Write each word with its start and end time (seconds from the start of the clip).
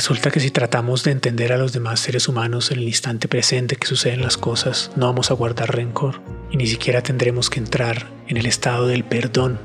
Resulta 0.00 0.30
que 0.30 0.40
si 0.40 0.50
tratamos 0.50 1.04
de 1.04 1.10
entender 1.10 1.52
a 1.52 1.58
los 1.58 1.74
demás 1.74 2.00
seres 2.00 2.26
humanos 2.26 2.70
en 2.70 2.78
el 2.78 2.84
instante 2.84 3.28
presente 3.28 3.76
que 3.76 3.86
suceden 3.86 4.22
las 4.22 4.38
cosas, 4.38 4.90
no 4.96 5.04
vamos 5.04 5.30
a 5.30 5.34
guardar 5.34 5.76
rencor 5.76 6.22
y 6.50 6.56
ni 6.56 6.66
siquiera 6.66 7.02
tendremos 7.02 7.50
que 7.50 7.60
entrar 7.60 8.06
en 8.26 8.38
el 8.38 8.46
estado 8.46 8.86
del 8.86 9.04
perdón 9.04 9.60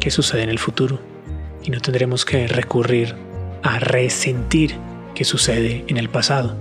que 0.00 0.12
sucede 0.12 0.44
en 0.44 0.50
el 0.50 0.60
futuro 0.60 1.00
y 1.64 1.72
no 1.72 1.80
tendremos 1.80 2.24
que 2.24 2.46
recurrir 2.46 3.16
a 3.64 3.80
resentir 3.80 4.76
que 5.16 5.24
sucede 5.24 5.84
en 5.88 5.96
el 5.96 6.08
pasado 6.08 6.56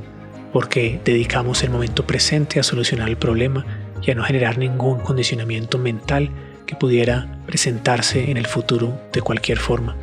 porque 0.52 1.00
dedicamos 1.06 1.62
el 1.62 1.70
momento 1.70 2.08
presente 2.08 2.60
a 2.60 2.64
solucionar 2.64 3.08
el 3.08 3.18
problema 3.18 3.68
y 4.02 4.10
a 4.10 4.16
no 4.16 4.24
generar 4.24 4.58
ningún 4.58 4.98
condicionamiento 4.98 5.78
mental 5.78 6.32
que 6.66 6.76
pudiera 6.76 7.40
presentarse 7.46 8.32
en 8.32 8.38
el 8.38 8.48
futuro 8.48 9.00
de 9.14 9.22
cualquier 9.22 9.60
forma. 9.60 9.96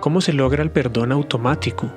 ¿Cómo 0.00 0.20
se 0.20 0.34
logra 0.34 0.62
el 0.62 0.70
perdón 0.70 1.10
automático? 1.10 1.90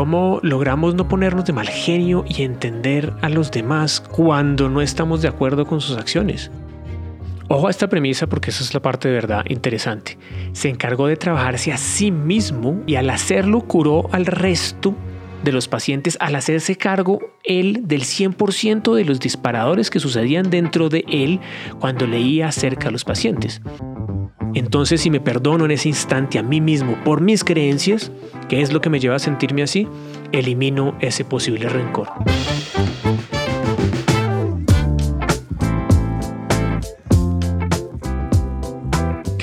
¿Cómo 0.00 0.40
logramos 0.42 0.94
no 0.94 1.08
ponernos 1.08 1.44
de 1.44 1.52
mal 1.52 1.68
genio 1.68 2.24
y 2.26 2.42
entender 2.42 3.12
a 3.20 3.28
los 3.28 3.50
demás 3.50 4.00
cuando 4.00 4.70
no 4.70 4.80
estamos 4.80 5.20
de 5.20 5.28
acuerdo 5.28 5.66
con 5.66 5.82
sus 5.82 5.98
acciones? 5.98 6.50
Ojo 7.48 7.66
a 7.66 7.70
esta 7.70 7.86
premisa 7.86 8.26
porque 8.26 8.48
esa 8.48 8.64
es 8.64 8.72
la 8.72 8.80
parte 8.80 9.08
de 9.08 9.14
verdad 9.14 9.44
interesante. 9.50 10.16
Se 10.52 10.70
encargó 10.70 11.06
de 11.06 11.16
trabajarse 11.16 11.70
a 11.70 11.76
sí 11.76 12.10
mismo 12.10 12.80
y 12.86 12.94
al 12.94 13.10
hacerlo 13.10 13.60
curó 13.60 14.08
al 14.10 14.24
resto 14.24 14.94
de 15.44 15.52
los 15.52 15.68
pacientes 15.68 16.16
al 16.18 16.34
hacerse 16.34 16.76
cargo 16.76 17.20
él 17.44 17.82
del 17.84 18.04
100% 18.04 18.94
de 18.94 19.04
los 19.04 19.20
disparadores 19.20 19.90
que 19.90 20.00
sucedían 20.00 20.48
dentro 20.48 20.88
de 20.88 21.04
él 21.08 21.40
cuando 21.78 22.06
leía 22.06 22.48
acerca 22.48 22.86
de 22.86 22.92
los 22.92 23.04
pacientes. 23.04 23.60
Entonces 24.54 25.00
si 25.00 25.10
me 25.10 25.20
perdono 25.20 25.64
en 25.64 25.70
ese 25.70 25.88
instante 25.88 26.38
a 26.38 26.42
mí 26.42 26.60
mismo 26.60 26.96
por 27.04 27.20
mis 27.20 27.44
creencias, 27.44 28.10
que 28.48 28.60
es 28.60 28.72
lo 28.72 28.80
que 28.80 28.90
me 28.90 29.00
lleva 29.00 29.16
a 29.16 29.20
sentirme 29.20 29.62
así, 29.62 29.86
elimino 30.32 30.96
ese 31.00 31.24
posible 31.24 31.68
rencor. 31.68 32.08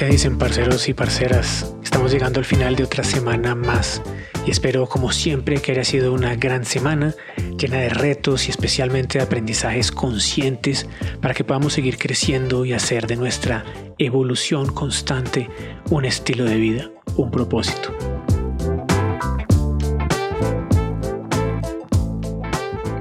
¿Qué 0.07 0.13
dicen 0.13 0.37
parceros 0.37 0.87
y 0.87 0.93
parceras? 0.93 1.75
Estamos 1.83 2.13
llegando 2.13 2.39
al 2.39 2.45
final 2.45 2.77
de 2.77 2.85
otra 2.85 3.03
semana 3.03 3.55
más 3.55 4.01
y 4.45 4.51
espero 4.51 4.87
como 4.87 5.11
siempre 5.11 5.61
que 5.61 5.73
haya 5.73 5.83
sido 5.83 6.13
una 6.13 6.33
gran 6.37 6.63
semana 6.63 7.13
llena 7.59 7.79
de 7.79 7.89
retos 7.89 8.47
y 8.47 8.51
especialmente 8.51 9.17
de 9.17 9.25
aprendizajes 9.25 9.91
conscientes 9.91 10.87
para 11.21 11.33
que 11.33 11.43
podamos 11.43 11.73
seguir 11.73 11.97
creciendo 11.97 12.63
y 12.63 12.71
hacer 12.71 13.05
de 13.05 13.17
nuestra 13.17 13.65
evolución 13.97 14.71
constante 14.71 15.49
un 15.89 16.05
estilo 16.05 16.45
de 16.45 16.55
vida, 16.55 16.89
un 17.17 17.29
propósito. 17.29 17.93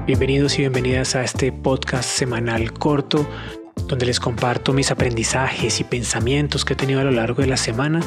Bienvenidos 0.05 0.55
y 0.55 0.63
bienvenidas 0.63 1.15
a 1.15 1.23
este 1.23 1.53
podcast 1.53 2.09
semanal 2.09 2.73
corto 2.73 3.25
donde 3.87 4.05
les 4.05 4.19
comparto 4.19 4.73
mis 4.73 4.91
aprendizajes 4.91 5.79
y 5.79 5.83
pensamientos 5.83 6.65
que 6.65 6.73
he 6.73 6.75
tenido 6.75 6.99
a 6.99 7.03
lo 7.03 7.11
largo 7.11 7.41
de 7.41 7.47
la 7.47 7.57
semana 7.57 8.01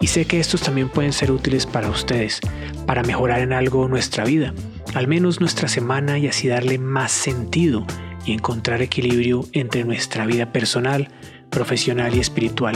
y 0.00 0.06
sé 0.06 0.24
que 0.24 0.40
estos 0.40 0.62
también 0.62 0.88
pueden 0.88 1.12
ser 1.12 1.30
útiles 1.30 1.66
para 1.66 1.90
ustedes, 1.90 2.40
para 2.86 3.02
mejorar 3.02 3.40
en 3.40 3.52
algo 3.52 3.88
nuestra 3.88 4.24
vida, 4.24 4.54
al 4.94 5.08
menos 5.08 5.40
nuestra 5.40 5.68
semana 5.68 6.18
y 6.18 6.28
así 6.28 6.48
darle 6.48 6.78
más 6.78 7.12
sentido 7.12 7.86
y 8.24 8.32
encontrar 8.32 8.82
equilibrio 8.82 9.44
entre 9.52 9.84
nuestra 9.84 10.26
vida 10.26 10.52
personal, 10.52 11.08
profesional 11.50 12.14
y 12.14 12.20
espiritual. 12.20 12.74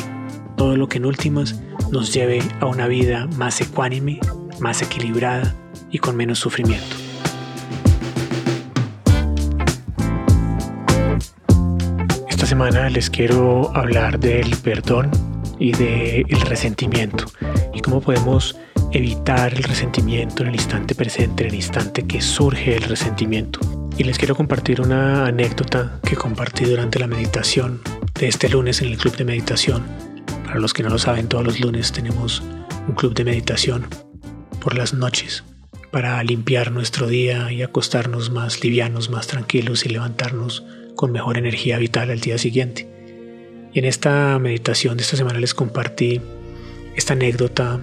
Todo 0.57 0.77
lo 0.77 0.89
que 0.89 0.99
en 0.99 1.07
últimas 1.07 1.61
nos 1.91 2.13
lleve 2.13 2.43
a 2.61 2.67
una 2.67 2.87
vida 2.87 3.27
más 3.37 3.61
ecuánime, 3.61 4.21
más 4.61 4.83
equilibrada 4.83 5.55
y 5.91 5.99
con 5.99 6.17
menos 6.17 6.39
sufrimiento. 6.39 7.00
Semana 12.51 12.91
les 12.91 13.09
quiero 13.09 13.71
hablar 13.77 14.19
del 14.19 14.57
perdón 14.57 15.09
y 15.61 15.71
del 15.71 16.41
resentimiento 16.41 17.27
y 17.73 17.81
cómo 17.81 18.01
podemos 18.01 18.57
evitar 18.91 19.55
el 19.55 19.63
resentimiento 19.63 20.43
en 20.43 20.49
el 20.49 20.57
instante 20.57 20.97
presente, 20.97 21.45
en 21.45 21.51
el 21.51 21.55
instante 21.55 22.09
que 22.09 22.21
surge 22.21 22.75
el 22.75 22.83
resentimiento. 22.83 23.61
Y 23.97 24.03
les 24.03 24.19
quiero 24.19 24.35
compartir 24.35 24.81
una 24.81 25.27
anécdota 25.27 26.01
que 26.03 26.17
compartí 26.17 26.65
durante 26.65 26.99
la 26.99 27.07
meditación 27.07 27.83
de 28.19 28.27
este 28.27 28.49
lunes 28.49 28.83
en 28.83 28.89
el 28.89 28.99
club 28.99 29.17
de 29.17 29.27
meditación. 29.27 29.85
Para 30.45 30.59
los 30.59 30.75
que 30.75 30.83
no 30.83 30.89
lo 30.89 30.99
saben, 30.99 31.29
todos 31.29 31.45
los 31.45 31.61
lunes 31.61 31.93
tenemos 31.93 32.43
un 32.89 32.97
club 32.97 33.15
de 33.15 33.27
meditación 33.27 33.87
por 34.61 34.77
las 34.77 34.93
noches 34.93 35.45
para 35.93 36.21
limpiar 36.25 36.73
nuestro 36.73 37.07
día 37.07 37.53
y 37.53 37.63
acostarnos 37.63 38.31
más 38.31 38.65
livianos, 38.65 39.09
más 39.09 39.29
tranquilos 39.29 39.87
y 39.87 39.91
levantarnos 39.91 40.65
con 41.01 41.13
mejor 41.13 41.39
energía 41.39 41.79
vital 41.79 42.11
al 42.11 42.21
día 42.21 42.37
siguiente. 42.37 42.87
Y 43.73 43.79
en 43.79 43.87
esta 43.87 44.39
meditación 44.39 44.99
de 44.99 45.03
esta 45.03 45.17
semana 45.17 45.41
les 45.41 45.55
compartí 45.55 46.21
esta 46.95 47.15
anécdota 47.15 47.81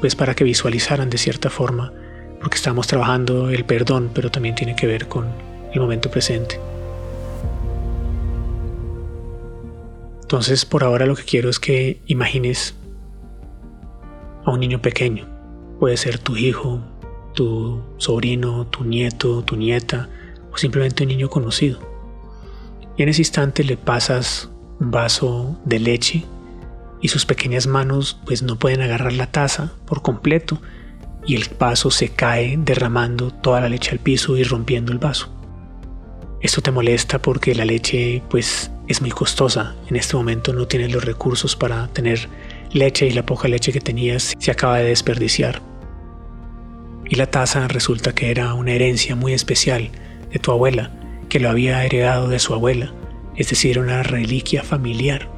pues 0.00 0.16
para 0.16 0.34
que 0.34 0.42
visualizaran 0.42 1.08
de 1.08 1.16
cierta 1.16 1.48
forma, 1.48 1.92
porque 2.40 2.56
estamos 2.56 2.88
trabajando 2.88 3.50
el 3.50 3.64
perdón, 3.64 4.10
pero 4.12 4.32
también 4.32 4.56
tiene 4.56 4.74
que 4.74 4.88
ver 4.88 5.06
con 5.06 5.28
el 5.72 5.80
momento 5.80 6.10
presente. 6.10 6.58
Entonces, 10.22 10.64
por 10.64 10.82
ahora 10.82 11.06
lo 11.06 11.14
que 11.14 11.22
quiero 11.22 11.48
es 11.48 11.60
que 11.60 12.00
imagines 12.06 12.74
a 14.44 14.50
un 14.50 14.58
niño 14.58 14.82
pequeño. 14.82 15.28
Puede 15.78 15.96
ser 15.96 16.18
tu 16.18 16.36
hijo, 16.36 16.80
tu 17.32 17.80
sobrino, 17.98 18.66
tu 18.66 18.82
nieto, 18.82 19.44
tu 19.44 19.54
nieta, 19.54 20.08
o 20.50 20.56
simplemente 20.56 21.04
un 21.04 21.10
niño 21.10 21.30
conocido 21.30 21.94
y 22.96 23.02
en 23.02 23.08
ese 23.08 23.22
instante 23.22 23.64
le 23.64 23.76
pasas 23.76 24.50
un 24.80 24.90
vaso 24.90 25.58
de 25.64 25.78
leche 25.78 26.24
y 27.00 27.08
sus 27.08 27.26
pequeñas 27.26 27.66
manos 27.66 28.18
pues 28.24 28.42
no 28.42 28.58
pueden 28.58 28.80
agarrar 28.80 29.12
la 29.12 29.30
taza 29.30 29.72
por 29.86 30.02
completo 30.02 30.60
y 31.26 31.34
el 31.34 31.46
vaso 31.58 31.90
se 31.90 32.10
cae 32.10 32.56
derramando 32.58 33.30
toda 33.30 33.60
la 33.60 33.68
leche 33.68 33.90
al 33.90 33.98
piso 33.98 34.36
y 34.36 34.44
rompiendo 34.44 34.92
el 34.92 34.98
vaso. 34.98 35.28
Esto 36.40 36.62
te 36.62 36.70
molesta 36.70 37.20
porque 37.20 37.54
la 37.54 37.64
leche 37.64 38.22
pues 38.30 38.70
es 38.86 39.00
muy 39.00 39.10
costosa. 39.10 39.74
En 39.88 39.96
este 39.96 40.16
momento 40.16 40.52
no 40.52 40.66
tienes 40.66 40.92
los 40.92 41.04
recursos 41.04 41.56
para 41.56 41.88
tener 41.88 42.28
leche 42.72 43.06
y 43.06 43.10
la 43.10 43.26
poca 43.26 43.48
leche 43.48 43.72
que 43.72 43.80
tenías 43.80 44.34
se 44.38 44.50
acaba 44.50 44.78
de 44.78 44.84
desperdiciar. 44.84 45.60
Y 47.08 47.16
la 47.16 47.26
taza 47.26 47.66
resulta 47.68 48.14
que 48.14 48.30
era 48.30 48.54
una 48.54 48.72
herencia 48.72 49.16
muy 49.16 49.32
especial 49.32 49.90
de 50.30 50.38
tu 50.38 50.52
abuela 50.52 50.90
que 51.28 51.40
lo 51.40 51.50
había 51.50 51.84
heredado 51.84 52.28
de 52.28 52.38
su 52.38 52.54
abuela, 52.54 52.92
es 53.36 53.50
decir, 53.50 53.78
una 53.78 54.02
reliquia 54.02 54.62
familiar. 54.62 55.28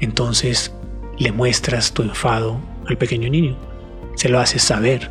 Entonces 0.00 0.72
le 1.18 1.32
muestras 1.32 1.92
tu 1.92 2.02
enfado 2.02 2.60
al 2.86 2.98
pequeño 2.98 3.28
niño, 3.28 3.56
se 4.14 4.28
lo 4.28 4.38
haces 4.38 4.62
saber 4.62 5.10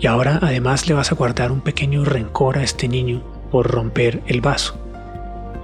y 0.00 0.06
ahora 0.06 0.38
además 0.42 0.86
le 0.86 0.94
vas 0.94 1.10
a 1.10 1.16
guardar 1.16 1.50
un 1.50 1.60
pequeño 1.60 2.04
rencor 2.04 2.58
a 2.58 2.62
este 2.62 2.88
niño 2.88 3.22
por 3.50 3.68
romper 3.70 4.22
el 4.26 4.40
vaso. 4.40 4.78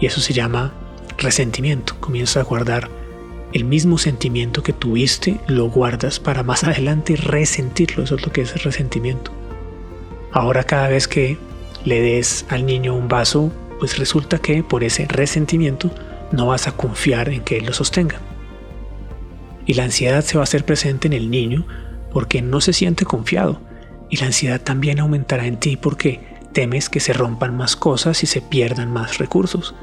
Y 0.01 0.07
eso 0.07 0.21
se 0.21 0.33
llama 0.33 0.73
resentimiento. 1.19 1.95
Comienzas 2.01 2.39
a 2.39 2.43
guardar 2.43 2.89
el 3.53 3.65
mismo 3.65 3.99
sentimiento 3.99 4.65
que 4.65 4.73
tuviste, 4.73 5.39
lo 5.47 5.71
guardas 5.71 6.19
para 6.19 6.43
más 6.43 6.65
adelante 6.65 7.15
resentirlo. 7.15 8.03
Eso 8.03 8.17
es 8.17 8.27
lo 8.27 8.33
que 8.33 8.41
es 8.41 8.65
resentimiento. 8.65 9.31
Ahora 10.33 10.65
cada 10.65 10.89
vez 10.89 11.07
que 11.07 11.39
le 11.85 12.01
des 12.01 12.45
al 12.49 12.67
niño 12.67 12.97
un 12.97 13.07
vaso 13.07 13.53
pues 13.85 13.99
resulta 13.99 14.39
que 14.39 14.63
por 14.63 14.83
ese 14.83 15.05
resentimiento 15.05 15.91
no 16.33 16.47
vas 16.47 16.67
a 16.67 16.73
confiar 16.73 17.29
en 17.29 17.43
que 17.43 17.59
él 17.59 17.67
lo 17.67 17.75
sostenga. 17.75 18.19
Y 19.67 19.75
la 19.75 19.85
ansiedad 19.85 20.25
se 20.25 20.39
va 20.39 20.43
a 20.43 20.45
hacer 20.45 20.65
presente 20.65 21.07
en 21.07 21.13
el 21.13 21.31
niño 21.31 21.67
porque 22.11 22.41
no 22.41 22.63
se 22.63 22.73
siente 22.73 23.05
confiado. 23.05 23.61
Y 24.09 24.17
la 24.17 24.25
ansiedad 24.25 24.59
también 24.59 25.01
aumentará 25.01 25.47
en 25.47 25.59
ti 25.59 25.77
porque 25.77 26.23
temes 26.55 26.89
que 26.89 26.99
se 26.99 27.13
rompan 27.13 27.59
más 27.59 27.77
cosas 27.77 28.23
y 28.23 28.27
se 28.27 28.41
pierdan 28.41 28.91
más 28.91 29.19
recursos. 29.19 29.75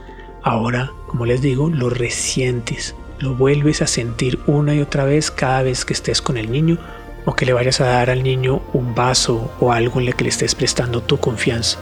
Ahora, 0.41 0.91
como 1.05 1.27
les 1.27 1.43
digo, 1.43 1.69
lo 1.69 1.91
resientes, 1.91 2.95
lo 3.19 3.35
vuelves 3.35 3.83
a 3.83 3.87
sentir 3.87 4.39
una 4.47 4.73
y 4.73 4.79
otra 4.79 5.03
vez 5.03 5.29
cada 5.29 5.61
vez 5.61 5.85
que 5.85 5.93
estés 5.93 6.23
con 6.23 6.37
el 6.37 6.51
niño 6.51 6.79
o 7.25 7.35
que 7.35 7.45
le 7.45 7.53
vayas 7.53 7.81
a 7.81 7.85
dar 7.85 8.09
al 8.09 8.23
niño 8.23 8.63
un 8.73 8.95
vaso 8.95 9.51
o 9.59 9.71
algo 9.71 10.01
en 10.01 10.07
el 10.07 10.15
que 10.15 10.23
le 10.23 10.31
estés 10.31 10.55
prestando 10.55 11.03
tu 11.03 11.19
confianza. 11.19 11.77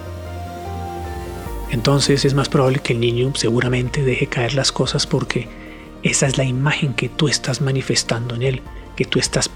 Entonces 1.71 2.25
es 2.25 2.33
más 2.33 2.49
probable 2.49 2.79
que 2.79 2.93
el 2.93 2.99
niño 2.99 3.31
seguramente 3.35 4.03
deje 4.03 4.27
caer 4.27 4.53
las 4.53 4.71
cosas 4.71 5.05
porque 5.05 5.47
esa 6.03 6.27
es 6.27 6.37
la 6.37 6.43
imagen 6.43 6.93
que 6.93 7.09
tú 7.09 7.27
estás 7.27 7.61
manifestando 7.61 8.35
en 8.35 8.43
él, 8.43 8.61
que 8.95 9.05
tú 9.05 9.19
estás 9.19 9.49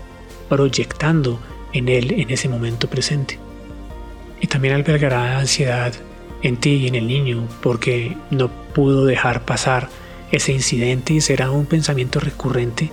proyectando 0.50 1.40
en 1.74 1.90
él 1.90 2.14
en 2.20 2.30
ese 2.30 2.50
momento 2.50 2.90
presente. 2.90 3.40
Y 4.42 4.48
también 4.48 4.76
albergará 4.76 5.40
ansiedad 5.40 5.94
en 6.42 6.58
ti 6.58 6.72
y 6.72 6.88
en 6.88 6.96
el 6.96 7.08
niño 7.08 7.48
porque 7.62 8.16
no 8.30 8.50
pudo 8.74 9.06
dejar 9.06 9.46
pasar 9.46 9.90
ese 10.32 10.52
incidente 10.52 11.14
y 11.14 11.22
será 11.22 11.50
un 11.50 11.66
pensamiento 11.66 12.20
recurrente 12.20 12.92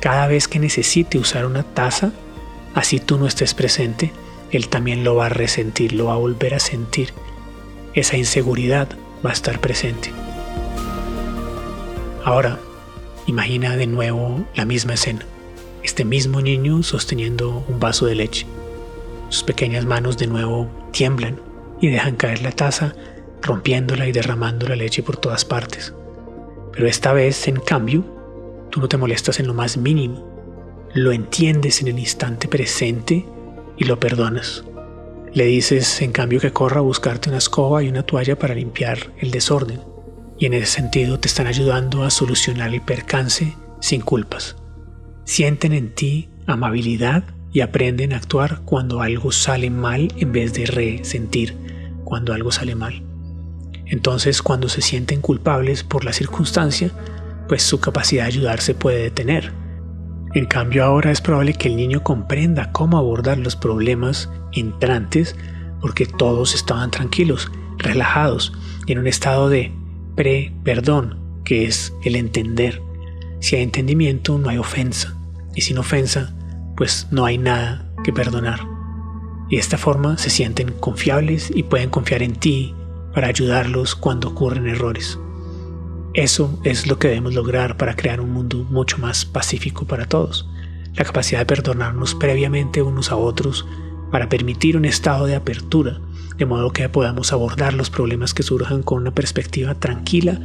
cada 0.00 0.26
vez 0.26 0.48
que 0.48 0.58
necesite 0.58 1.18
usar 1.18 1.44
una 1.44 1.62
taza, 1.62 2.12
así 2.74 2.98
tú 2.98 3.18
no 3.18 3.26
estés 3.26 3.54
presente, 3.54 4.12
él 4.50 4.68
también 4.68 5.04
lo 5.04 5.14
va 5.14 5.26
a 5.26 5.28
resentir, 5.28 5.92
lo 5.92 6.06
va 6.06 6.14
a 6.14 6.16
volver 6.16 6.54
a 6.54 6.58
sentir. 6.58 7.12
Esa 7.94 8.16
inseguridad 8.16 8.88
va 9.24 9.30
a 9.30 9.32
estar 9.32 9.60
presente. 9.60 10.12
Ahora, 12.24 12.60
imagina 13.26 13.76
de 13.76 13.88
nuevo 13.88 14.44
la 14.54 14.64
misma 14.64 14.94
escena. 14.94 15.26
Este 15.82 16.04
mismo 16.04 16.40
niño 16.40 16.84
sosteniendo 16.84 17.64
un 17.68 17.80
vaso 17.80 18.06
de 18.06 18.14
leche. 18.14 18.46
Sus 19.28 19.42
pequeñas 19.42 19.86
manos 19.86 20.18
de 20.18 20.28
nuevo 20.28 20.70
tiemblan 20.92 21.40
y 21.80 21.88
dejan 21.88 22.14
caer 22.14 22.42
la 22.42 22.52
taza, 22.52 22.94
rompiéndola 23.42 24.06
y 24.06 24.12
derramando 24.12 24.68
la 24.68 24.76
leche 24.76 25.02
por 25.02 25.16
todas 25.16 25.44
partes. 25.44 25.92
Pero 26.72 26.86
esta 26.86 27.12
vez, 27.12 27.48
en 27.48 27.56
cambio, 27.56 28.04
tú 28.70 28.80
no 28.80 28.88
te 28.88 28.98
molestas 28.98 29.40
en 29.40 29.48
lo 29.48 29.54
más 29.54 29.76
mínimo. 29.76 30.28
Lo 30.94 31.10
entiendes 31.10 31.80
en 31.80 31.88
el 31.88 31.98
instante 31.98 32.46
presente 32.46 33.26
y 33.76 33.84
lo 33.84 33.98
perdonas. 33.98 34.62
Le 35.32 35.44
dices, 35.44 36.02
en 36.02 36.10
cambio, 36.10 36.40
que 36.40 36.52
corra 36.52 36.78
a 36.78 36.82
buscarte 36.82 37.28
una 37.28 37.38
escoba 37.38 37.82
y 37.82 37.88
una 37.88 38.02
toalla 38.02 38.38
para 38.38 38.54
limpiar 38.54 39.12
el 39.18 39.30
desorden. 39.30 39.80
Y 40.38 40.46
en 40.46 40.54
ese 40.54 40.66
sentido 40.66 41.20
te 41.20 41.28
están 41.28 41.46
ayudando 41.46 42.04
a 42.04 42.10
solucionar 42.10 42.74
el 42.74 42.80
percance 42.80 43.54
sin 43.80 44.00
culpas. 44.00 44.56
Sienten 45.24 45.72
en 45.72 45.94
ti 45.94 46.28
amabilidad 46.46 47.22
y 47.52 47.60
aprenden 47.60 48.12
a 48.12 48.16
actuar 48.16 48.62
cuando 48.64 49.02
algo 49.02 49.30
sale 49.30 49.70
mal 49.70 50.12
en 50.16 50.32
vez 50.32 50.52
de 50.52 50.66
resentir 50.66 51.56
cuando 52.04 52.32
algo 52.32 52.50
sale 52.50 52.74
mal. 52.74 53.02
Entonces, 53.86 54.42
cuando 54.42 54.68
se 54.68 54.82
sienten 54.82 55.20
culpables 55.20 55.84
por 55.84 56.04
la 56.04 56.12
circunstancia, 56.12 56.90
pues 57.48 57.62
su 57.62 57.80
capacidad 57.80 58.24
de 58.24 58.28
ayudar 58.28 58.60
se 58.60 58.74
puede 58.74 59.02
detener 59.02 59.59
en 60.32 60.46
cambio 60.46 60.84
ahora 60.84 61.10
es 61.10 61.20
probable 61.20 61.54
que 61.54 61.68
el 61.68 61.76
niño 61.76 62.02
comprenda 62.04 62.70
cómo 62.70 62.98
abordar 62.98 63.38
los 63.38 63.56
problemas 63.56 64.30
entrantes 64.52 65.34
porque 65.80 66.06
todos 66.06 66.54
estaban 66.54 66.90
tranquilos, 66.90 67.50
relajados 67.78 68.52
y 68.86 68.92
en 68.92 68.98
un 68.98 69.06
estado 69.08 69.48
de 69.48 69.72
pre-perdón, 70.14 71.18
que 71.44 71.64
es 71.64 71.92
el 72.04 72.14
entender. 72.14 72.80
Si 73.40 73.56
hay 73.56 73.62
entendimiento 73.62 74.38
no 74.38 74.50
hay 74.50 74.58
ofensa 74.58 75.16
y 75.54 75.62
sin 75.62 75.78
ofensa 75.78 76.32
pues 76.76 77.08
no 77.10 77.24
hay 77.24 77.36
nada 77.36 77.90
que 78.04 78.12
perdonar. 78.12 78.60
Y 79.48 79.56
de 79.56 79.60
esta 79.60 79.78
forma 79.78 80.16
se 80.16 80.30
sienten 80.30 80.72
confiables 80.72 81.50
y 81.52 81.64
pueden 81.64 81.90
confiar 81.90 82.22
en 82.22 82.36
ti 82.36 82.74
para 83.12 83.26
ayudarlos 83.26 83.96
cuando 83.96 84.28
ocurren 84.28 84.68
errores. 84.68 85.18
Eso 86.14 86.58
es 86.64 86.88
lo 86.88 86.98
que 86.98 87.08
debemos 87.08 87.34
lograr 87.34 87.76
para 87.76 87.94
crear 87.94 88.20
un 88.20 88.32
mundo 88.32 88.66
mucho 88.68 88.98
más 88.98 89.24
pacífico 89.24 89.84
para 89.84 90.06
todos. 90.06 90.48
La 90.94 91.04
capacidad 91.04 91.38
de 91.40 91.46
perdonarnos 91.46 92.16
previamente 92.16 92.82
unos 92.82 93.12
a 93.12 93.16
otros 93.16 93.64
para 94.10 94.28
permitir 94.28 94.76
un 94.76 94.84
estado 94.84 95.26
de 95.26 95.36
apertura, 95.36 96.00
de 96.36 96.46
modo 96.46 96.72
que 96.72 96.88
podamos 96.88 97.32
abordar 97.32 97.74
los 97.74 97.90
problemas 97.90 98.34
que 98.34 98.42
surjan 98.42 98.82
con 98.82 99.02
una 99.02 99.12
perspectiva 99.12 99.74
tranquila 99.74 100.40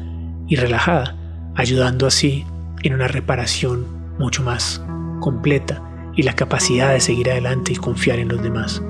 y 0.48 0.56
relajada, 0.56 1.16
ayudando 1.56 2.06
así 2.06 2.46
en 2.84 2.94
una 2.94 3.08
reparación 3.08 3.88
mucho 4.20 4.44
más 4.44 4.84
completa 5.20 5.82
y 6.16 6.24
la 6.24 6.36
capacidad 6.36 6.94
de 6.94 7.02
seguir 7.02 7.32
adelante 7.32 7.74
y 7.74 7.78
confiar 7.78 8.20
en 8.20 8.28
los 8.28 8.44
demás. 8.44 8.84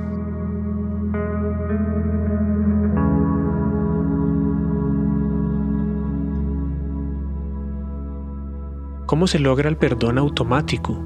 ¿Cómo 9.05 9.27
se 9.27 9.37
logra 9.37 9.69
el 9.69 9.77
perdón 9.77 10.17
automático? 10.17 10.99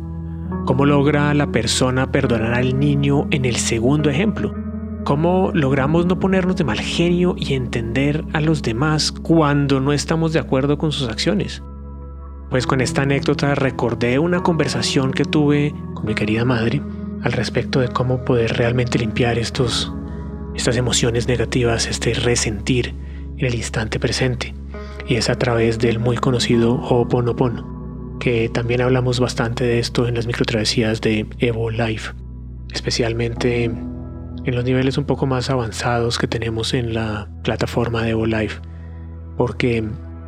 ¿Cómo 0.66 0.86
logra 0.86 1.34
la 1.34 1.52
persona 1.52 2.10
perdonar 2.14 2.54
al 2.54 2.80
niño 2.80 3.28
en 3.30 3.44
el 3.44 3.58
segundo 3.58 4.10
ejemplo? 4.10 4.56
¿Cómo 5.04 5.52
logramos 5.54 6.06
no 6.06 6.18
ponernos 6.18 6.56
de 6.56 6.64
mal 6.64 6.80
genio 6.80 7.36
y 7.38 7.56
entender 7.56 8.24
a 8.32 8.40
los 8.40 8.62
demás 8.62 9.12
cuando 9.12 9.82
no 9.82 9.92
estamos 9.92 10.32
de 10.32 10.40
acuerdo 10.40 10.78
con 10.78 10.94
sus 10.94 11.10
acciones? 11.10 11.62
Pues 12.50 12.66
con 12.66 12.80
esta 12.80 13.02
anécdota 13.02 13.54
recordé 13.54 14.18
una 14.18 14.44
conversación 14.44 15.12
que 15.12 15.26
tuve 15.26 15.76
con 15.94 16.06
mi 16.06 16.16
querida 16.16 16.46
madre 16.46 16.82
al 17.24 17.34
respecto 17.34 17.82
de 17.82 17.90
cómo 17.90 18.24
poder 18.24 18.56
realmente 18.56 18.98
limpiar 18.98 19.38
estos, 19.38 19.92
estas 20.56 20.78
emociones 20.78 21.28
negativas, 21.28 21.86
este 21.86 22.14
resentir 22.14 22.96
en 23.36 23.46
el 23.46 23.56
instante 23.56 24.00
presente. 24.00 24.56
Y 25.06 25.16
es 25.16 25.30
a 25.30 25.36
través 25.36 25.80
del 25.80 26.00
muy 26.00 26.16
conocido 26.16 26.76
Ho'oponopono 26.76 27.79
que 28.20 28.50
también 28.50 28.82
hablamos 28.82 29.20
bastante 29.20 29.64
de 29.64 29.80
esto 29.80 30.08
en 30.08 30.16
las 30.16 30.28
microtravesías 30.28 31.02
de 31.02 31.26
Evo 31.40 31.70
Life, 31.72 32.14
especialmente 32.72 33.64
en 33.64 34.56
los 34.56 34.64
niveles 34.64 34.98
un 34.98 35.06
poco 35.06 35.26
más 35.26 35.50
avanzados 35.50 36.18
que 36.18 36.28
tenemos 36.28 36.74
en 36.74 36.94
la 36.94 37.30
plataforma 37.44 38.04
de 38.04 38.12
Evo 38.12 38.26
Life, 38.26 38.60
porque 39.38 39.84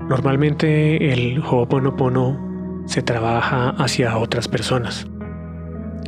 normalmente 0.09 1.13
el 1.13 1.39
Ho'oponopono 1.39 2.83
se 2.85 3.01
trabaja 3.01 3.69
hacia 3.71 4.17
otras 4.17 4.47
personas. 4.47 5.07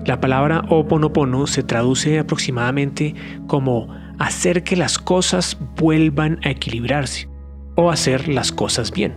La 0.05 0.19
palabra 0.19 0.63
Ho'oponopono 0.69 1.47
se 1.47 1.63
traduce 1.63 2.19
aproximadamente 2.19 3.15
como 3.47 3.87
hacer 4.19 4.63
que 4.63 4.75
las 4.75 4.97
cosas 4.97 5.57
vuelvan 5.77 6.39
a 6.43 6.49
equilibrarse 6.49 7.29
o 7.75 7.89
hacer 7.89 8.27
las 8.27 8.51
cosas 8.51 8.91
bien. 8.91 9.15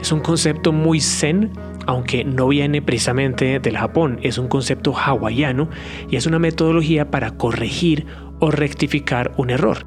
Es 0.00 0.12
un 0.12 0.20
concepto 0.20 0.72
muy 0.72 1.00
zen 1.00 1.50
aunque 1.88 2.22
no 2.22 2.48
viene 2.48 2.82
precisamente 2.82 3.60
del 3.60 3.78
Japón, 3.78 4.20
es 4.22 4.36
un 4.36 4.46
concepto 4.46 4.94
hawaiano 4.94 5.70
y 6.10 6.16
es 6.16 6.26
una 6.26 6.38
metodología 6.38 7.10
para 7.10 7.30
corregir 7.30 8.04
o 8.40 8.50
rectificar 8.50 9.32
un 9.38 9.48
error. 9.48 9.86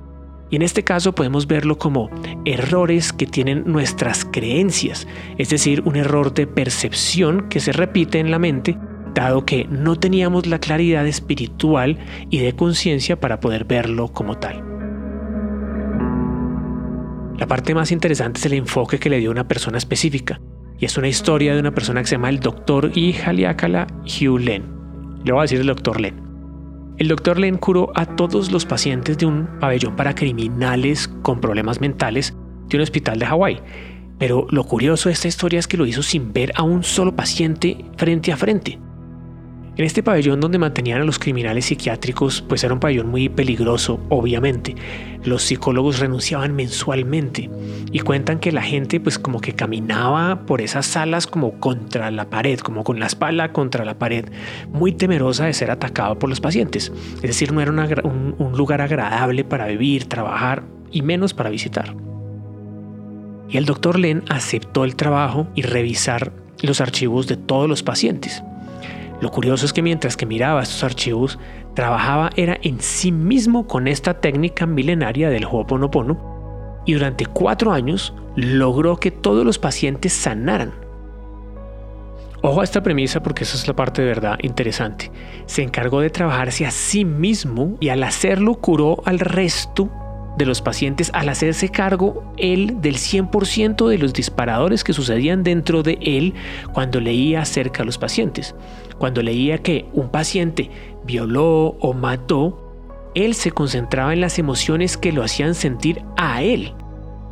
Y 0.49 0.55
en 0.55 0.63
este 0.63 0.83
caso 0.83 1.13
podemos 1.13 1.45
verlo 1.45 1.77
como 1.77 2.09
errores 2.43 3.13
que 3.13 3.27
tienen 3.27 3.65
nuestras 3.67 4.25
creencias, 4.25 5.07
es 5.37 5.51
decir, 5.51 5.83
un 5.85 5.95
error 5.95 6.33
de 6.33 6.47
percepción 6.47 7.47
que 7.49 7.59
se 7.59 7.71
repite 7.71 8.17
en 8.17 8.31
la 8.31 8.39
mente, 8.39 8.79
dado 9.13 9.45
que 9.45 9.65
no 9.65 9.95
teníamos 9.95 10.47
la 10.47 10.57
claridad 10.57 11.05
espiritual 11.05 11.99
y 12.31 12.39
de 12.39 12.55
conciencia 12.55 13.19
para 13.19 13.39
poder 13.39 13.65
verlo 13.65 14.07
como 14.07 14.39
tal. 14.39 14.63
La 17.37 17.45
parte 17.45 17.75
más 17.75 17.91
interesante 17.91 18.39
es 18.39 18.45
el 18.47 18.53
enfoque 18.53 18.97
que 18.97 19.11
le 19.11 19.19
dio 19.19 19.29
una 19.29 19.47
persona 19.47 19.77
específica, 19.77 20.41
y 20.81 20.85
es 20.85 20.97
una 20.97 21.07
historia 21.07 21.53
de 21.53 21.59
una 21.59 21.71
persona 21.71 22.01
que 22.01 22.07
se 22.07 22.15
llama 22.15 22.29
el 22.29 22.39
doctor 22.39 22.91
Ihaliakala 22.95 23.85
Hugh 24.03 24.39
Len. 24.39 24.65
Le 25.23 25.31
voy 25.31 25.39
a 25.39 25.43
decir 25.43 25.61
el 25.61 25.67
doctor 25.67 26.01
Len. 26.01 26.19
El 26.97 27.07
doctor 27.07 27.37
Len 27.37 27.57
curó 27.57 27.91
a 27.93 28.07
todos 28.07 28.51
los 28.51 28.65
pacientes 28.65 29.19
de 29.19 29.27
un 29.27 29.47
pabellón 29.59 29.95
para 29.95 30.15
criminales 30.15 31.07
con 31.21 31.39
problemas 31.39 31.79
mentales 31.81 32.33
de 32.67 32.77
un 32.77 32.81
hospital 32.81 33.19
de 33.19 33.27
Hawái. 33.27 33.59
Pero 34.17 34.47
lo 34.49 34.63
curioso 34.63 35.09
de 35.09 35.13
esta 35.13 35.27
historia 35.27 35.59
es 35.59 35.67
que 35.67 35.77
lo 35.77 35.85
hizo 35.85 36.01
sin 36.01 36.33
ver 36.33 36.51
a 36.55 36.63
un 36.63 36.83
solo 36.83 37.15
paciente 37.15 37.85
frente 37.95 38.31
a 38.31 38.37
frente. 38.37 38.79
En 39.77 39.85
este 39.85 40.03
pabellón 40.03 40.41
donde 40.41 40.57
mantenían 40.57 41.01
a 41.01 41.05
los 41.05 41.17
criminales 41.17 41.65
psiquiátricos, 41.65 42.41
pues 42.41 42.61
era 42.63 42.73
un 42.73 42.81
pabellón 42.81 43.07
muy 43.07 43.29
peligroso, 43.29 44.01
obviamente. 44.09 44.75
Los 45.23 45.43
psicólogos 45.43 45.99
renunciaban 45.99 46.53
mensualmente 46.53 47.49
y 47.89 47.99
cuentan 48.01 48.39
que 48.39 48.51
la 48.51 48.63
gente 48.63 48.99
pues 48.99 49.17
como 49.17 49.39
que 49.39 49.53
caminaba 49.53 50.45
por 50.45 50.59
esas 50.59 50.85
salas 50.85 51.25
como 51.25 51.53
contra 51.61 52.11
la 52.11 52.29
pared, 52.29 52.59
como 52.59 52.83
con 52.83 52.99
la 52.99 53.05
espalda 53.05 53.53
contra 53.53 53.85
la 53.85 53.97
pared, 53.97 54.25
muy 54.73 54.91
temerosa 54.91 55.45
de 55.45 55.53
ser 55.53 55.71
atacado 55.71 56.19
por 56.19 56.29
los 56.29 56.41
pacientes. 56.41 56.91
Es 57.15 57.21
decir, 57.21 57.53
no 57.53 57.61
era 57.61 57.71
un, 57.71 58.35
un 58.37 58.57
lugar 58.57 58.81
agradable 58.81 59.45
para 59.45 59.67
vivir, 59.67 60.03
trabajar 60.03 60.63
y 60.91 61.01
menos 61.01 61.33
para 61.33 61.49
visitar. 61.49 61.95
Y 63.47 63.55
el 63.55 63.65
doctor 63.65 63.97
Len 63.97 64.23
aceptó 64.27 64.83
el 64.83 64.97
trabajo 64.97 65.47
y 65.55 65.61
revisar 65.61 66.33
los 66.61 66.81
archivos 66.81 67.27
de 67.27 67.37
todos 67.37 67.69
los 67.69 67.83
pacientes. 67.83 68.43
Lo 69.21 69.29
curioso 69.29 69.65
es 69.65 69.71
que 69.71 69.83
mientras 69.83 70.17
que 70.17 70.25
miraba 70.25 70.63
estos 70.63 70.83
archivos, 70.83 71.37
trabajaba 71.75 72.31
era 72.35 72.57
en 72.63 72.81
sí 72.81 73.11
mismo 73.11 73.67
con 73.67 73.87
esta 73.87 74.19
técnica 74.19 74.65
milenaria 74.65 75.29
del 75.29 75.45
Ho'oponopono 75.45 76.81
y 76.85 76.93
durante 76.93 77.27
cuatro 77.27 77.71
años 77.71 78.15
logró 78.35 78.97
que 78.97 79.11
todos 79.11 79.45
los 79.45 79.59
pacientes 79.59 80.11
sanaran. 80.11 80.73
Ojo 82.41 82.61
a 82.61 82.63
esta 82.63 82.81
premisa 82.81 83.21
porque 83.21 83.43
esa 83.43 83.55
es 83.55 83.67
la 83.67 83.75
parte 83.75 84.01
de 84.01 84.07
verdad 84.07 84.39
interesante. 84.41 85.11
Se 85.45 85.61
encargó 85.61 86.01
de 86.01 86.09
trabajarse 86.09 86.65
a 86.65 86.71
sí 86.71 87.05
mismo 87.05 87.77
y 87.79 87.89
al 87.89 88.01
hacerlo 88.01 88.55
curó 88.55 89.03
al 89.05 89.19
resto 89.19 89.91
de 90.37 90.45
los 90.45 90.61
pacientes 90.61 91.11
al 91.13 91.29
hacerse 91.29 91.69
cargo 91.69 92.23
él 92.37 92.81
del 92.81 92.95
100% 92.95 93.87
de 93.87 93.97
los 93.97 94.13
disparadores 94.13 94.83
que 94.83 94.93
sucedían 94.93 95.43
dentro 95.43 95.83
de 95.83 95.97
él 96.01 96.33
cuando 96.73 96.99
leía 96.99 97.41
acerca 97.41 97.83
a 97.83 97.85
los 97.85 97.97
pacientes. 97.97 98.55
Cuando 98.97 99.21
leía 99.21 99.57
que 99.57 99.85
un 99.93 100.09
paciente 100.09 100.69
violó 101.05 101.75
o 101.79 101.93
mató, 101.93 102.57
él 103.13 103.33
se 103.33 103.51
concentraba 103.51 104.13
en 104.13 104.21
las 104.21 104.39
emociones 104.39 104.97
que 104.97 105.11
lo 105.11 105.23
hacían 105.23 105.53
sentir 105.53 106.01
a 106.17 106.41
él. 106.41 106.73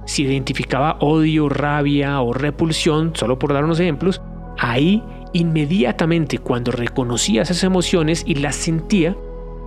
Si 0.06 0.24
identificaba 0.24 0.98
odio, 1.00 1.48
rabia 1.50 2.20
o 2.22 2.34
repulsión, 2.34 3.12
solo 3.16 3.40
por 3.40 3.54
dar 3.54 3.64
unos 3.64 3.80
ejemplos, 3.80 4.22
ahí 4.58 5.04
inmediatamente 5.32 6.40
cuando 6.40 6.72
reconocía 6.72 7.44
esas 7.44 7.64
emociones 7.64 8.24
y 8.26 8.36
las 8.36 8.56
sentía, 8.56 9.16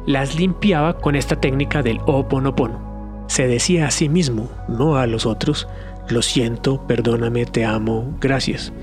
las 0.07 0.35
limpiaba 0.35 0.99
con 0.99 1.15
esta 1.15 1.41
técnica 1.41 1.83
del 1.83 2.01
Oponopono. 2.07 2.92
Se 3.33 3.49
decía 3.49 3.87
a 3.87 3.91
sí 3.91 4.11
mismo, 4.11 4.51
no 4.69 4.99
a 4.99 5.07
los 5.07 5.25
otros, 5.25 5.67
lo 6.11 6.21
siento, 6.21 6.87
perdóname, 6.87 7.47
te 7.47 7.65
amo, 7.65 8.15
gracias. 8.21 8.75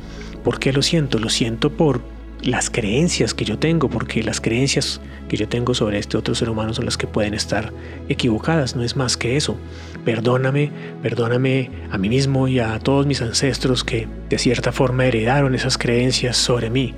¿Por 0.43 0.57
qué 0.57 0.73
lo 0.73 0.81
siento? 0.81 1.19
Lo 1.19 1.29
siento 1.29 1.69
por 1.69 2.01
las 2.41 2.71
creencias 2.71 3.35
que 3.35 3.45
yo 3.45 3.59
tengo, 3.59 3.91
porque 3.91 4.23
las 4.23 4.41
creencias 4.41 5.01
que 5.27 5.37
yo 5.37 5.47
tengo 5.47 5.75
sobre 5.75 5.99
este 5.99 6.17
otro 6.17 6.33
ser 6.33 6.49
humano 6.49 6.73
son 6.73 6.85
las 6.85 6.97
que 6.97 7.05
pueden 7.05 7.35
estar 7.35 7.71
equivocadas, 8.09 8.75
no 8.75 8.81
es 8.81 8.95
más 8.95 9.17
que 9.17 9.37
eso. 9.37 9.55
Perdóname, 10.03 10.71
perdóname 11.03 11.69
a 11.91 11.99
mí 11.99 12.09
mismo 12.09 12.47
y 12.47 12.57
a 12.57 12.79
todos 12.79 13.05
mis 13.05 13.21
ancestros 13.21 13.83
que 13.83 14.07
de 14.29 14.39
cierta 14.39 14.71
forma 14.71 15.05
heredaron 15.05 15.53
esas 15.53 15.77
creencias 15.77 16.37
sobre 16.37 16.71
mí. 16.71 16.95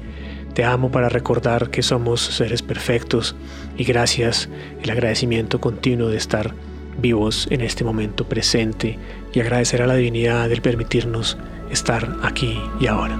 Te 0.53 0.63
amo 0.63 0.89
para 0.89 1.10
recordar 1.10 1.70
que 1.70 1.84
somos 1.84 2.22
seres 2.22 2.62
perfectos 2.62 3.36
y 3.75 3.84
gracias 3.84 4.48
el 4.81 4.89
agradecimiento 4.89 5.60
continuo 5.60 6.08
de 6.08 6.15
estar 6.15 6.53
vivos 6.98 7.48
en 7.52 7.62
este 7.62 7.84
momento 7.84 8.28
presente 8.28 8.98
y 9.34 9.40
agradecer 9.40 9.82
a 9.82 9.88
la 9.88 9.96
divinidad 9.96 10.52
el 10.52 10.62
permitirnos 10.62 11.38
estar 11.70 12.18
aquí 12.22 12.60
y 12.80 12.88
ahora. 12.88 13.18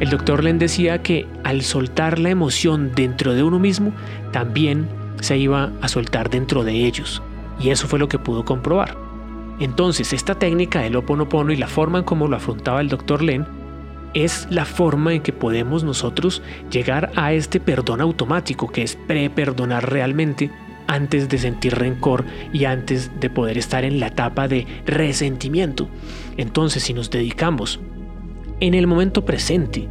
El 0.00 0.10
doctor 0.10 0.44
Len 0.44 0.58
decía 0.58 1.02
que 1.02 1.26
al 1.42 1.62
soltar 1.62 2.20
la 2.20 2.30
emoción 2.30 2.92
dentro 2.94 3.34
de 3.34 3.42
uno 3.42 3.58
mismo, 3.58 3.92
también 4.32 4.88
se 5.20 5.36
iba 5.36 5.72
a 5.80 5.88
soltar 5.88 6.30
dentro 6.30 6.62
de 6.62 6.86
ellos. 6.86 7.20
Y 7.58 7.70
eso 7.70 7.88
fue 7.88 7.98
lo 7.98 8.08
que 8.08 8.20
pudo 8.20 8.44
comprobar. 8.44 8.96
Entonces, 9.58 10.12
esta 10.12 10.36
técnica 10.36 10.80
del 10.80 10.94
Oponopono 10.94 11.52
y 11.52 11.56
la 11.56 11.66
forma 11.66 11.98
en 11.98 12.04
cómo 12.04 12.28
lo 12.28 12.36
afrontaba 12.36 12.80
el 12.80 12.88
doctor 12.88 13.22
Len 13.22 13.44
es 14.14 14.46
la 14.50 14.64
forma 14.64 15.14
en 15.14 15.22
que 15.22 15.32
podemos 15.32 15.84
nosotros 15.84 16.42
llegar 16.70 17.10
a 17.16 17.32
este 17.32 17.60
perdón 17.60 18.00
automático, 18.00 18.70
que 18.70 18.82
es 18.82 18.96
pre-perdonar 18.96 19.90
realmente 19.90 20.50
antes 20.86 21.28
de 21.28 21.38
sentir 21.38 21.74
rencor 21.74 22.24
y 22.52 22.64
antes 22.64 23.10
de 23.20 23.30
poder 23.30 23.58
estar 23.58 23.84
en 23.84 24.00
la 24.00 24.08
etapa 24.08 24.48
de 24.48 24.66
resentimiento. 24.86 25.88
Entonces, 26.36 26.82
si 26.82 26.94
nos 26.94 27.10
dedicamos 27.10 27.80
en 28.60 28.74
el 28.74 28.86
momento 28.86 29.24
presente, 29.24 29.88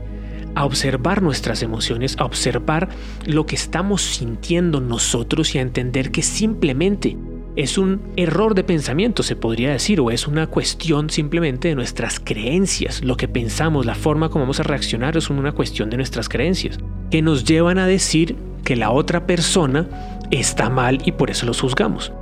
a 0.55 0.65
observar 0.65 1.21
nuestras 1.21 1.61
emociones, 1.61 2.15
a 2.17 2.25
observar 2.25 2.89
lo 3.27 3.45
que 3.45 3.55
estamos 3.55 4.01
sintiendo 4.01 4.81
nosotros 4.81 5.53
y 5.53 5.59
a 5.59 5.61
entender 5.61 6.09
que 6.09 6.23
simplemente 6.23 7.15
es 7.57 7.79
un 7.79 8.01
error 8.15 8.53
de 8.53 8.63
pensamiento, 8.63 9.23
se 9.23 9.35
podría 9.35 9.71
decir, 9.71 9.99
o 9.99 10.11
es 10.11 10.27
una 10.27 10.45
cuestión 10.45 11.09
simplemente 11.09 11.69
de 11.69 11.75
nuestras 11.75 12.19
creencias. 12.19 13.03
Lo 13.03 13.17
que 13.17 13.27
pensamos, 13.27 13.87
la 13.87 13.95
forma 13.95 14.29
como 14.29 14.43
vamos 14.43 14.59
a 14.59 14.63
reaccionar 14.63 15.17
es 15.17 15.31
una 15.31 15.51
cuestión 15.51 15.89
de 15.89 15.97
nuestras 15.97 16.29
creencias, 16.29 16.77
que 17.09 17.23
nos 17.23 17.45
llevan 17.45 17.79
a 17.79 17.87
decir 17.87 18.35
que 18.63 18.75
la 18.75 18.91
otra 18.91 19.25
persona 19.25 19.89
está 20.29 20.69
mal 20.69 20.99
y 21.03 21.13
por 21.13 21.31
eso 21.31 21.47
los 21.47 21.59
juzgamos. 21.59 22.13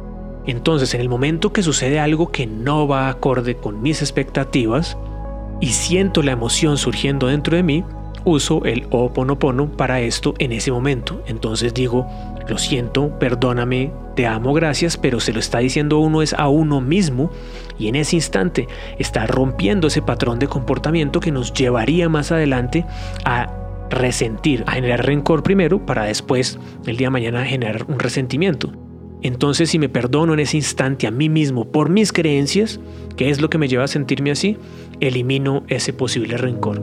Entonces, 0.48 0.94
en 0.94 1.01
el 1.01 1.10
momento 1.10 1.51
que 1.51 1.63
sucede 1.63 2.00
algo 2.00 2.32
que 2.32 2.48
no 2.48 2.88
va 2.88 3.10
acorde 3.10 3.56
con 3.56 3.82
mis 3.82 4.01
expectativas, 4.01 4.98
y 5.60 5.68
siento 5.68 6.22
la 6.22 6.32
emoción 6.32 6.77
surgiendo 6.77 7.27
dentro 7.27 7.58
de 7.58 7.63
mí, 7.63 7.84
uso 8.24 8.63
el 8.65 8.88
Oponopono 8.89 9.72
para 9.72 10.00
esto 10.00 10.34
en 10.39 10.51
ese 10.51 10.72
momento. 10.72 11.22
Entonces 11.27 11.74
digo, 11.74 12.08
lo 12.48 12.58
siento, 12.58 13.18
perdóname, 13.20 13.92
te 14.16 14.25
amo, 14.25 14.54
gracias, 14.54 14.98
pero 14.98 15.20
se 15.20 15.34
lo 15.34 15.40
está 15.40 15.60
diciendo 15.60 16.00
uno 16.00 16.22
es 16.22 16.34
a 16.34 16.48
uno 16.48 16.82
mismo 16.82 17.32
y 17.78 17.88
en 17.88 17.96
ese 17.96 18.16
instante 18.16 18.68
está 19.00 19.25
rompiendo 19.28 19.88
ese 19.88 20.02
patrón 20.02 20.40
de 20.40 20.48
comportamiento 20.48 21.20
que 21.20 21.32
nos 21.32 21.54
llevaría 21.54 22.08
más 22.10 22.32
adelante 22.32 22.86
a 23.25 23.52
resentir, 23.90 24.64
a 24.68 24.74
generar 24.74 25.06
rencor 25.06 25.44
primero 25.44 25.86
para 25.86 26.06
después 26.06 26.60
el 26.86 26.98
día 26.98 27.08
de 27.08 27.12
mañana 27.12 27.46
generar 27.46 27.86
un 27.88 28.00
resentimiento. 28.00 28.72
Entonces 29.22 29.70
si 29.70 29.80
me 29.80 29.90
perdono 29.90 30.34
en 30.34 30.40
ese 30.40 30.58
instante 30.58 31.08
a 31.08 31.12
mí 31.12 31.30
mismo 31.30 31.72
por 31.72 31.90
mis 31.90 32.14
creencias, 32.14 32.80
que 33.18 33.30
es 33.30 33.42
lo 33.42 33.50
que 33.50 33.58
me 33.58 33.68
lleva 33.68 33.86
a 33.86 33.88
sentirme 33.88 34.32
así, 34.32 34.58
elimino 35.00 35.64
ese 35.68 35.94
posible 35.94 36.38
rencor. 36.38 36.82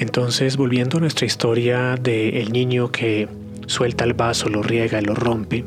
Entonces, 0.00 0.56
volviendo 0.56 0.96
a 0.96 1.00
nuestra 1.00 1.26
historia 1.26 1.94
del 1.94 2.52
niño 2.52 2.90
que 2.90 3.28
suelta 3.66 4.04
el 4.04 4.14
vaso, 4.14 4.48
lo 4.48 4.62
riega, 4.62 4.98
lo 5.02 5.14
rompe, 5.14 5.62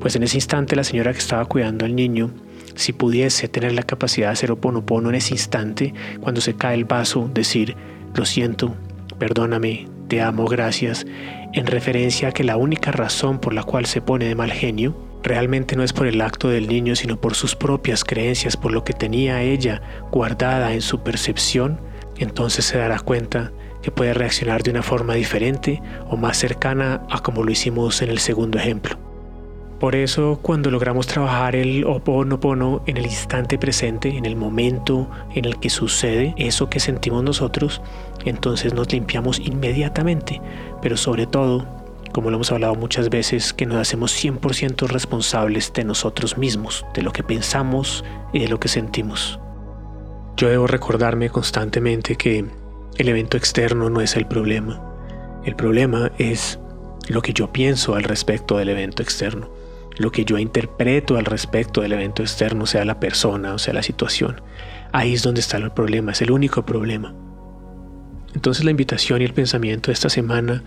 pues 0.00 0.16
en 0.16 0.22
ese 0.22 0.38
instante 0.38 0.74
la 0.74 0.84
señora 0.84 1.12
que 1.12 1.18
estaba 1.18 1.44
cuidando 1.44 1.84
al 1.84 1.94
niño, 1.94 2.30
si 2.76 2.94
pudiese 2.94 3.46
tener 3.46 3.72
la 3.72 3.82
capacidad 3.82 4.28
de 4.28 4.32
hacer 4.32 4.50
oponopono 4.52 5.10
en 5.10 5.16
ese 5.16 5.34
instante, 5.34 5.92
cuando 6.22 6.40
se 6.40 6.54
cae 6.54 6.76
el 6.76 6.86
vaso, 6.86 7.30
decir, 7.34 7.76
lo 8.14 8.24
siento, 8.24 8.74
perdóname, 9.18 9.86
te 10.08 10.22
amo, 10.22 10.46
gracias, 10.46 11.04
en 11.52 11.66
referencia 11.66 12.28
a 12.28 12.32
que 12.32 12.42
la 12.42 12.56
única 12.56 12.90
razón 12.90 13.38
por 13.38 13.52
la 13.52 13.64
cual 13.64 13.84
se 13.84 14.00
pone 14.00 14.24
de 14.24 14.34
mal 14.34 14.50
genio 14.50 14.96
realmente 15.22 15.76
no 15.76 15.82
es 15.82 15.92
por 15.92 16.06
el 16.06 16.22
acto 16.22 16.48
del 16.48 16.68
niño, 16.68 16.96
sino 16.96 17.20
por 17.20 17.34
sus 17.34 17.54
propias 17.54 18.02
creencias, 18.02 18.56
por 18.56 18.72
lo 18.72 18.82
que 18.82 18.94
tenía 18.94 19.42
ella 19.42 19.82
guardada 20.10 20.72
en 20.72 20.80
su 20.80 21.02
percepción, 21.02 21.78
entonces 22.16 22.64
se 22.64 22.78
dará 22.78 22.98
cuenta 22.98 23.52
que 23.84 23.90
puede 23.90 24.14
reaccionar 24.14 24.62
de 24.62 24.70
una 24.70 24.82
forma 24.82 25.14
diferente 25.14 25.82
o 26.08 26.16
más 26.16 26.38
cercana 26.38 27.02
a 27.10 27.22
como 27.22 27.44
lo 27.44 27.50
hicimos 27.50 28.00
en 28.00 28.08
el 28.08 28.18
segundo 28.18 28.58
ejemplo. 28.58 28.96
Por 29.78 29.94
eso 29.94 30.38
cuando 30.40 30.70
logramos 30.70 31.06
trabajar 31.06 31.54
el 31.54 31.84
oponopono 31.84 32.82
en 32.86 32.96
el 32.96 33.04
instante 33.04 33.58
presente, 33.58 34.16
en 34.16 34.24
el 34.24 34.36
momento 34.36 35.10
en 35.34 35.44
el 35.44 35.60
que 35.60 35.68
sucede 35.68 36.34
eso 36.38 36.70
que 36.70 36.80
sentimos 36.80 37.22
nosotros, 37.22 37.82
entonces 38.24 38.72
nos 38.72 38.90
limpiamos 38.90 39.38
inmediatamente, 39.38 40.40
pero 40.80 40.96
sobre 40.96 41.26
todo 41.26 41.84
como 42.14 42.30
lo 42.30 42.36
hemos 42.36 42.52
hablado 42.52 42.76
muchas 42.76 43.10
veces, 43.10 43.52
que 43.52 43.66
nos 43.66 43.78
hacemos 43.78 44.14
100% 44.24 44.86
responsables 44.86 45.72
de 45.72 45.82
nosotros 45.82 46.38
mismos, 46.38 46.86
de 46.94 47.02
lo 47.02 47.12
que 47.12 47.24
pensamos 47.24 48.04
y 48.32 48.38
de 48.38 48.48
lo 48.48 48.60
que 48.60 48.68
sentimos. 48.68 49.40
Yo 50.36 50.48
debo 50.48 50.68
recordarme 50.68 51.28
constantemente 51.28 52.14
que 52.14 52.46
el 52.96 53.08
evento 53.08 53.36
externo 53.36 53.90
no 53.90 54.00
es 54.00 54.16
el 54.16 54.26
problema. 54.26 54.82
El 55.44 55.56
problema 55.56 56.12
es 56.18 56.58
lo 57.08 57.22
que 57.22 57.32
yo 57.32 57.52
pienso 57.52 57.94
al 57.96 58.04
respecto 58.04 58.56
del 58.56 58.68
evento 58.68 59.02
externo, 59.02 59.50
lo 59.96 60.10
que 60.10 60.24
yo 60.24 60.38
interpreto 60.38 61.16
al 61.16 61.24
respecto 61.24 61.80
del 61.80 61.92
evento 61.92 62.22
externo, 62.22 62.66
sea 62.66 62.84
la 62.84 63.00
persona 63.00 63.54
o 63.54 63.58
sea 63.58 63.74
la 63.74 63.82
situación. 63.82 64.40
Ahí 64.92 65.14
es 65.14 65.22
donde 65.22 65.40
está 65.40 65.56
el 65.56 65.72
problema, 65.72 66.12
es 66.12 66.22
el 66.22 66.30
único 66.30 66.64
problema. 66.64 67.14
Entonces 68.34 68.64
la 68.64 68.70
invitación 68.70 69.22
y 69.22 69.24
el 69.24 69.34
pensamiento 69.34 69.88
de 69.88 69.94
esta 69.94 70.08
semana 70.08 70.62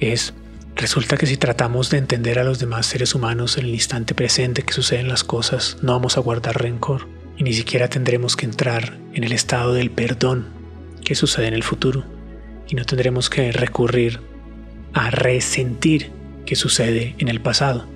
es 0.00 0.34
Resulta 0.74 1.18
que 1.18 1.26
si 1.26 1.36
tratamos 1.36 1.90
de 1.90 1.98
entender 1.98 2.38
a 2.38 2.44
los 2.44 2.58
demás 2.58 2.86
seres 2.86 3.14
humanos 3.14 3.58
en 3.58 3.66
el 3.66 3.74
instante 3.74 4.14
presente 4.14 4.62
que 4.62 4.72
suceden 4.72 5.06
las 5.06 5.22
cosas, 5.22 5.76
no 5.82 5.92
vamos 5.92 6.16
a 6.16 6.20
guardar 6.20 6.62
rencor 6.62 7.08
y 7.36 7.44
ni 7.44 7.52
siquiera 7.52 7.88
tendremos 7.88 8.36
que 8.36 8.46
entrar 8.46 8.98
en 9.12 9.22
el 9.22 9.32
estado 9.32 9.74
del 9.74 9.90
perdón 9.90 10.61
que 11.04 11.14
sucede 11.14 11.48
en 11.48 11.54
el 11.54 11.62
futuro 11.62 12.04
y 12.68 12.74
no 12.74 12.84
tendremos 12.84 13.28
que 13.30 13.52
recurrir 13.52 14.20
a 14.92 15.10
resentir 15.10 16.10
que 16.46 16.56
sucede 16.56 17.14
en 17.18 17.28
el 17.28 17.40
pasado 17.40 17.86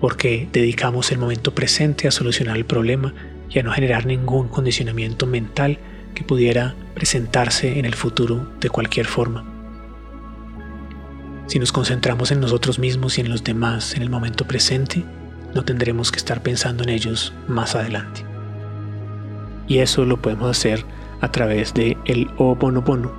porque 0.00 0.48
dedicamos 0.52 1.10
el 1.10 1.18
momento 1.18 1.54
presente 1.54 2.06
a 2.08 2.10
solucionar 2.10 2.56
el 2.56 2.64
problema 2.64 3.14
y 3.50 3.58
a 3.58 3.62
no 3.62 3.72
generar 3.72 4.06
ningún 4.06 4.48
condicionamiento 4.48 5.26
mental 5.26 5.78
que 6.14 6.24
pudiera 6.24 6.74
presentarse 6.94 7.78
en 7.78 7.84
el 7.84 7.94
futuro 7.94 8.48
de 8.60 8.70
cualquier 8.70 9.06
forma. 9.06 9.44
Si 11.46 11.58
nos 11.58 11.72
concentramos 11.72 12.30
en 12.30 12.40
nosotros 12.40 12.78
mismos 12.78 13.18
y 13.18 13.22
en 13.22 13.30
los 13.30 13.42
demás 13.42 13.94
en 13.94 14.02
el 14.02 14.10
momento 14.10 14.46
presente, 14.46 15.04
no 15.54 15.64
tendremos 15.64 16.12
que 16.12 16.18
estar 16.18 16.42
pensando 16.42 16.82
en 16.82 16.90
ellos 16.90 17.32
más 17.46 17.74
adelante. 17.74 18.22
Y 19.66 19.78
eso 19.78 20.04
lo 20.04 20.20
podemos 20.20 20.50
hacer 20.50 20.84
a 21.20 21.30
través 21.30 21.74
de 21.74 21.96
el 22.04 22.30
Oponopono, 22.36 23.12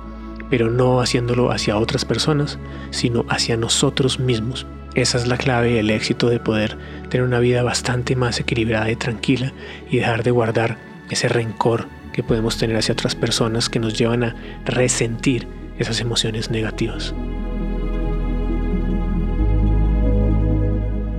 pero 0.48 0.70
no 0.70 1.00
haciéndolo 1.00 1.50
hacia 1.52 1.78
otras 1.78 2.04
personas, 2.04 2.58
sino 2.90 3.24
hacia 3.28 3.56
nosotros 3.56 4.18
mismos. 4.18 4.66
Esa 4.94 5.18
es 5.18 5.28
la 5.28 5.36
clave 5.36 5.74
del 5.74 5.90
éxito 5.90 6.28
de 6.28 6.40
poder 6.40 6.76
tener 7.08 7.26
una 7.26 7.38
vida 7.38 7.62
bastante 7.62 8.16
más 8.16 8.40
equilibrada 8.40 8.90
y 8.90 8.96
tranquila 8.96 9.52
y 9.88 9.98
dejar 9.98 10.24
de 10.24 10.32
guardar 10.32 10.78
ese 11.10 11.28
rencor 11.28 11.86
que 12.12 12.24
podemos 12.24 12.58
tener 12.58 12.76
hacia 12.76 12.92
otras 12.92 13.14
personas 13.14 13.68
que 13.68 13.78
nos 13.78 13.96
llevan 13.96 14.24
a 14.24 14.36
resentir 14.64 15.46
esas 15.78 16.00
emociones 16.00 16.50
negativas. 16.50 17.14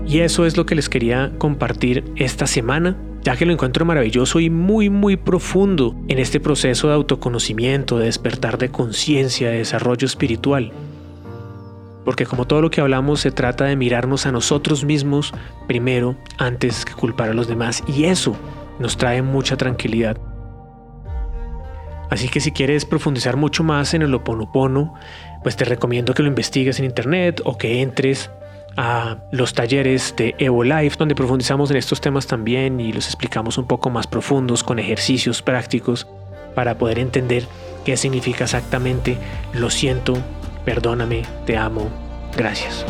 Y 0.05 0.19
eso 0.19 0.45
es 0.45 0.57
lo 0.57 0.65
que 0.65 0.75
les 0.75 0.89
quería 0.89 1.31
compartir 1.37 2.03
esta 2.17 2.45
semana, 2.45 2.97
ya 3.23 3.35
que 3.35 3.45
lo 3.45 3.53
encuentro 3.53 3.85
maravilloso 3.85 4.39
y 4.39 4.49
muy 4.49 4.89
muy 4.89 5.15
profundo 5.17 5.95
en 6.07 6.19
este 6.19 6.39
proceso 6.39 6.87
de 6.87 6.95
autoconocimiento, 6.95 7.99
de 7.99 8.05
despertar 8.05 8.57
de 8.57 8.69
conciencia, 8.69 9.49
de 9.49 9.59
desarrollo 9.59 10.05
espiritual. 10.05 10.71
Porque 12.03 12.25
como 12.25 12.45
todo 12.45 12.61
lo 12.61 12.71
que 12.71 12.81
hablamos 12.81 13.19
se 13.19 13.31
trata 13.31 13.65
de 13.65 13.75
mirarnos 13.75 14.25
a 14.25 14.31
nosotros 14.31 14.83
mismos 14.83 15.33
primero 15.67 16.15
antes 16.37 16.83
que 16.83 16.93
culpar 16.93 17.29
a 17.29 17.33
los 17.33 17.47
demás 17.47 17.83
y 17.87 18.05
eso 18.05 18.35
nos 18.79 18.97
trae 18.97 19.21
mucha 19.21 19.55
tranquilidad. 19.55 20.17
Así 22.09 22.27
que 22.27 22.41
si 22.41 22.51
quieres 22.51 22.83
profundizar 22.83 23.37
mucho 23.37 23.63
más 23.63 23.93
en 23.93 24.01
el 24.01 24.13
oponopono, 24.13 24.95
pues 25.43 25.55
te 25.55 25.63
recomiendo 25.63 26.13
que 26.13 26.23
lo 26.23 26.27
investigues 26.27 26.79
en 26.79 26.85
internet 26.85 27.41
o 27.45 27.57
que 27.57 27.81
entres 27.81 28.29
a 28.77 29.17
los 29.31 29.53
talleres 29.53 30.13
de 30.17 30.35
Evo 30.37 30.63
Life 30.63 30.95
donde 30.97 31.15
profundizamos 31.15 31.71
en 31.71 31.77
estos 31.77 32.01
temas 32.01 32.27
también 32.27 32.79
y 32.79 32.93
los 32.93 33.07
explicamos 33.07 33.57
un 33.57 33.65
poco 33.65 33.89
más 33.89 34.07
profundos 34.07 34.63
con 34.63 34.79
ejercicios 34.79 35.41
prácticos 35.41 36.07
para 36.55 36.77
poder 36.77 36.99
entender 36.99 37.45
qué 37.85 37.97
significa 37.97 38.45
exactamente 38.45 39.17
lo 39.53 39.69
siento, 39.69 40.17
perdóname, 40.65 41.23
te 41.45 41.57
amo, 41.57 41.89
gracias. 42.35 42.85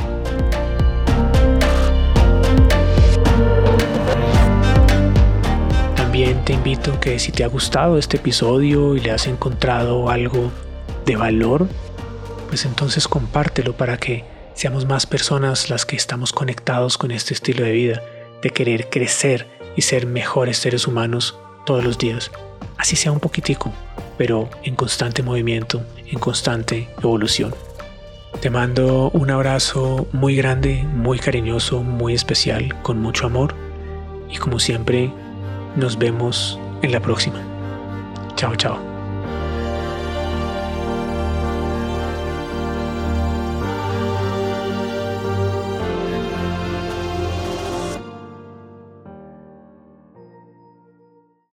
También 5.96 6.44
te 6.44 6.54
invito 6.54 7.00
que 7.00 7.20
si 7.20 7.32
te 7.32 7.44
ha 7.44 7.48
gustado 7.48 7.98
este 7.98 8.18
episodio 8.18 8.96
y 8.96 9.00
le 9.00 9.12
has 9.12 9.28
encontrado 9.28 10.10
algo 10.10 10.52
de 11.06 11.16
valor, 11.16 11.68
pues 12.50 12.66
entonces 12.66 13.08
compártelo 13.08 13.74
para 13.74 13.98
que 13.98 14.26
seamos 14.54 14.86
más 14.86 15.06
personas 15.06 15.70
las 15.70 15.86
que 15.86 15.96
estamos 15.96 16.34
conectados 16.34 16.98
con 16.98 17.12
este 17.12 17.34
estilo 17.34 17.64
de 17.64 17.72
vida, 17.72 18.02
de 18.42 18.50
querer 18.50 18.90
crecer 18.90 19.48
y 19.76 19.82
ser 19.82 20.06
mejores 20.06 20.58
seres 20.58 20.88
humanos 20.88 21.38
todos 21.66 21.84
los 21.84 21.98
días. 21.98 22.32
Así 22.78 22.96
sea 22.96 23.12
un 23.12 23.20
poquitico, 23.20 23.72
pero 24.18 24.50
en 24.64 24.76
constante 24.76 25.24
movimiento, 25.24 25.84
en 26.08 26.20
constante 26.20 26.90
evolución. 26.98 27.54
Te 28.40 28.50
mando 28.50 29.12
un 29.12 29.30
abrazo 29.30 30.08
muy 30.14 30.36
grande, 30.36 30.84
muy 30.96 31.20
cariñoso, 31.20 31.84
muy 31.84 32.14
especial, 32.14 32.82
con 32.82 33.00
mucho 33.00 33.28
amor. 33.28 33.54
Y 34.30 34.38
como 34.38 34.60
siempre, 34.60 35.12
nos 35.76 35.98
vemos 35.98 36.60
en 36.82 36.92
la 36.92 37.02
próxima. 37.02 37.42
Chao, 38.36 38.56
chao. 38.56 38.91